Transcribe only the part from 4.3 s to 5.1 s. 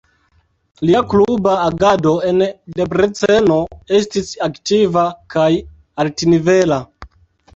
aktiva